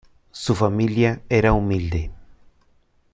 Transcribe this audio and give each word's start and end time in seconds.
Su 0.31 0.55
familia 0.55 1.21
era 1.29 1.53
humilde. 1.53 2.09